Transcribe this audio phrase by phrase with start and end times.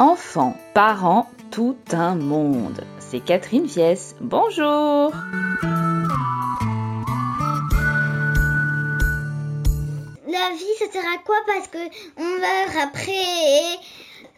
[0.00, 2.82] Enfants, parents, tout un monde.
[3.00, 4.16] C'est Catherine Viès.
[4.22, 5.12] Bonjour
[10.26, 11.36] La vie, ça sert à quoi?
[11.46, 11.76] Parce que
[12.16, 13.78] on meurt après.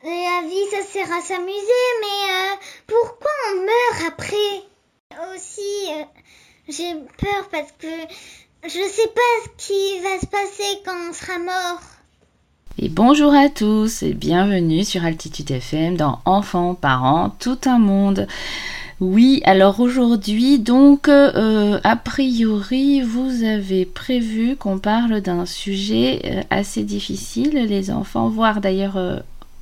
[0.03, 1.87] La vie, ça sert à s'amuser.
[2.01, 2.57] Mais euh,
[2.89, 4.65] pourquoi on meurt après?
[5.33, 6.03] Aussi, euh,
[6.69, 7.87] j'ai peur parce que
[8.65, 11.92] je sais pas ce qui va se passer quand on sera mort.
[12.79, 18.27] Et bonjour à tous et bienvenue sur Altitude FM dans Enfants, parents, tout un monde.
[18.99, 26.43] Oui, alors aujourd'hui, donc, euh, a priori, vous avez prévu qu'on parle d'un sujet euh,
[26.49, 29.19] assez difficile, les enfants, voire d'ailleurs euh,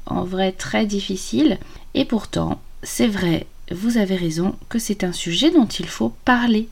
[0.07, 1.59] en vrai très difficile.
[1.95, 6.69] Et pourtant, c'est vrai, vous avez raison que c'est un sujet dont il faut parler.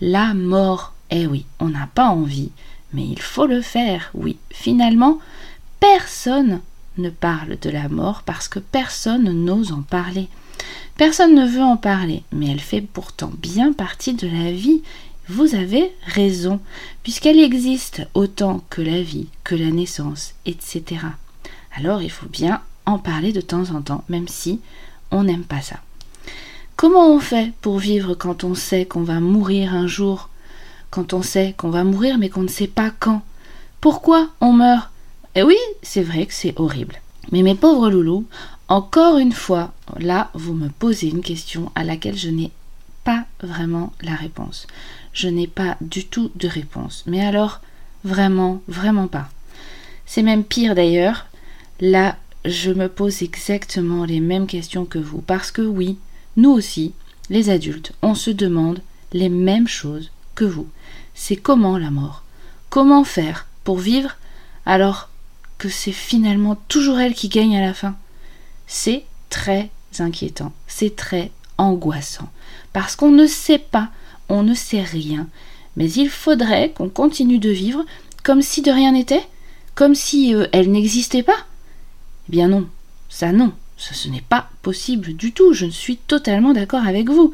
[0.00, 0.94] La mort.
[1.10, 2.52] Eh oui, on n'a pas envie,
[2.92, 4.36] mais il faut le faire, oui.
[4.50, 5.18] Finalement,
[5.82, 6.60] personne
[6.96, 10.28] ne parle de la mort parce que personne n'ose en parler.
[10.96, 14.82] Personne ne veut en parler, mais elle fait pourtant bien partie de la vie.
[15.28, 16.60] Vous avez raison,
[17.02, 20.84] puisqu'elle existe autant que la vie, que la naissance, etc.
[21.74, 24.60] Alors il faut bien en parler de temps en temps, même si
[25.10, 25.80] on n'aime pas ça.
[26.76, 30.28] Comment on fait pour vivre quand on sait qu'on va mourir un jour?
[30.90, 33.22] Quand on sait qu'on va mourir mais qu'on ne sait pas quand?
[33.80, 34.91] Pourquoi on meurt?
[35.34, 37.00] Et oui, c'est vrai que c'est horrible.
[37.30, 38.26] Mais mes pauvres loulous,
[38.68, 42.50] encore une fois, là, vous me posez une question à laquelle je n'ai
[43.04, 44.66] pas vraiment la réponse.
[45.12, 47.04] Je n'ai pas du tout de réponse.
[47.06, 47.60] Mais alors,
[48.04, 49.28] vraiment, vraiment pas.
[50.06, 51.26] C'est même pire d'ailleurs.
[51.80, 55.20] Là, je me pose exactement les mêmes questions que vous.
[55.20, 55.98] Parce que oui,
[56.36, 56.92] nous aussi,
[57.30, 58.80] les adultes, on se demande
[59.12, 60.68] les mêmes choses que vous.
[61.14, 62.24] C'est comment la mort?
[62.70, 64.16] Comment faire pour vivre?
[64.64, 65.08] Alors
[65.68, 67.96] c'est finalement toujours elle qui gagne à la fin.
[68.66, 72.30] C'est très inquiétant, c'est très angoissant,
[72.72, 73.90] parce qu'on ne sait pas,
[74.28, 75.28] on ne sait rien,
[75.76, 77.84] mais il faudrait qu'on continue de vivre
[78.22, 79.26] comme si de rien n'était,
[79.74, 81.46] comme si euh, elle n'existait pas.
[82.28, 82.68] Eh bien non,
[83.08, 87.32] ça non, ce n'est pas possible du tout, je ne suis totalement d'accord avec vous.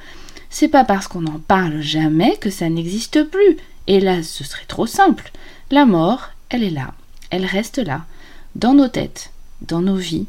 [0.51, 3.59] C'est pas parce qu'on n'en parle jamais que ça n'existe plus.
[3.87, 5.31] Là, ce serait trop simple.
[5.71, 6.95] La mort, elle est là,
[7.31, 8.05] elle reste là,
[8.55, 9.31] dans nos têtes,
[9.63, 10.27] dans nos vies,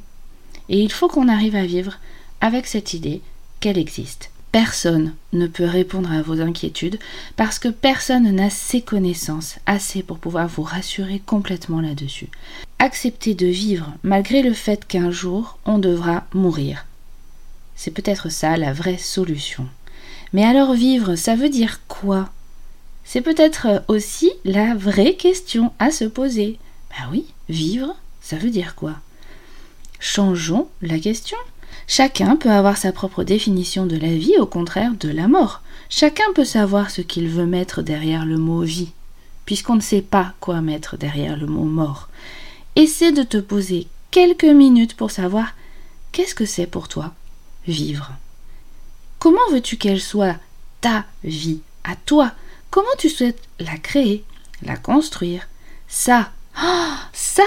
[0.70, 1.98] et il faut qu'on arrive à vivre
[2.42, 3.22] avec cette idée
[3.60, 4.32] qu'elle existe.
[4.52, 6.98] Personne ne peut répondre à vos inquiétudes
[7.36, 12.30] parce que personne n'a ces connaissances assez pour pouvoir vous rassurer complètement là-dessus.
[12.80, 16.86] Acceptez de vivre malgré le fait qu'un jour on devra mourir.
[17.76, 19.68] C'est peut-être ça la vraie solution.
[20.34, 22.30] Mais alors vivre, ça veut dire quoi?
[23.04, 26.58] C'est peut-être aussi la vraie question à se poser.
[26.90, 27.96] Ben oui, vivre,
[28.30, 28.94] ça veut dire quoi?
[30.00, 31.38] Changeons la question.
[31.88, 35.64] Chacun peut avoir sa propre définition de la vie, au contraire de la mort.
[35.90, 38.92] Chacun peut savoir ce qu'il veut mettre derrière le mot vie,
[39.46, 42.08] puisqu'on ne sait pas quoi mettre derrière le mot mort.
[42.76, 45.56] Essaie de te poser quelques minutes pour savoir
[46.12, 47.16] qu'est-ce que c'est pour toi
[47.66, 48.12] vivre?
[49.18, 50.36] Comment veux-tu qu'elle soit
[50.82, 52.34] ta vie, à toi?
[52.70, 54.24] Comment tu souhaites la créer,
[54.62, 55.48] la construire?
[55.88, 56.32] Ça,
[56.64, 57.42] oh, ça,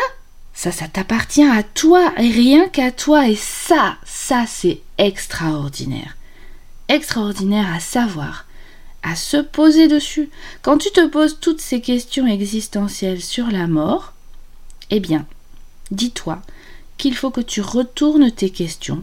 [0.54, 3.28] ça, ça t'appartient à toi et rien qu'à toi.
[3.28, 6.16] Et ça, ça, c'est extraordinaire.
[6.88, 8.46] Extraordinaire à savoir,
[9.02, 10.30] à se poser dessus.
[10.62, 14.12] Quand tu te poses toutes ces questions existentielles sur la mort,
[14.90, 15.26] eh bien,
[15.90, 16.42] dis-toi
[16.98, 19.02] qu'il faut que tu retournes tes questions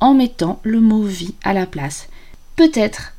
[0.00, 2.08] en mettant le mot vie à la place.
[2.56, 3.14] Peut-être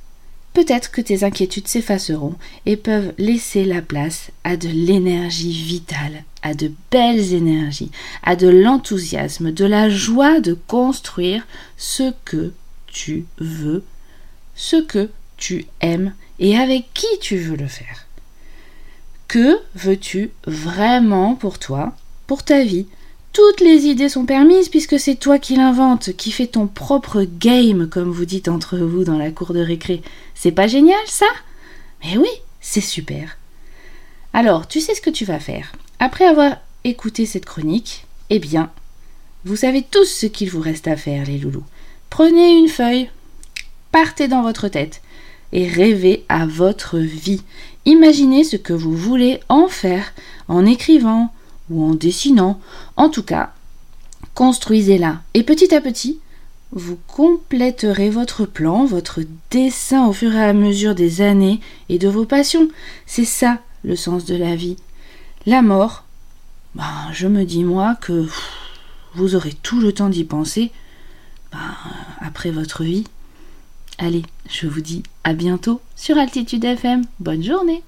[0.54, 6.54] peut-être que tes inquiétudes s'effaceront et peuvent laisser la place à de l'énergie vitale, à
[6.54, 7.92] de belles énergies,
[8.24, 11.46] à de l'enthousiasme, de la joie de construire
[11.78, 12.54] ce que
[12.88, 13.84] tu veux,
[14.56, 18.06] ce que tu aimes et avec qui tu veux le faire.
[19.28, 21.94] Que veux-tu vraiment pour toi,
[22.28, 22.88] pour ta vie
[23.34, 27.88] toutes les idées sont permises puisque c'est toi qui l'inventes, qui fais ton propre game,
[27.88, 30.02] comme vous dites entre vous dans la cour de récré.
[30.36, 31.28] C'est pas génial ça?
[32.04, 32.30] Mais oui,
[32.62, 33.38] c'est super.
[34.34, 35.72] Alors, tu sais ce que tu vas faire.
[36.00, 38.72] Après avoir écouté cette chronique, eh bien,
[39.46, 41.64] vous savez tous ce qu'il vous reste à faire, les loulous.
[42.10, 43.10] Prenez une feuille,
[43.92, 45.02] partez dans votre tête
[45.52, 47.42] et rêvez à votre vie.
[47.86, 50.14] Imaginez ce que vous voulez en faire
[50.48, 51.34] en écrivant,
[51.70, 52.60] ou en dessinant.
[52.96, 53.54] En tout cas,
[54.34, 55.22] construisez-la.
[55.34, 56.20] Et petit à petit,
[56.72, 62.08] vous compléterez votre plan, votre dessin au fur et à mesure des années et de
[62.08, 62.70] vos passions.
[63.06, 64.78] C'est ça le sens de la vie.
[65.46, 66.04] La mort,
[66.76, 68.28] ben, je me dis moi que
[69.16, 70.72] vous aurez tout le temps d'y penser
[71.52, 71.58] bah,
[72.20, 73.06] après votre vie.
[73.98, 77.04] Allez, je vous dis à bientôt sur Altitude FM.
[77.20, 77.84] Bonne journée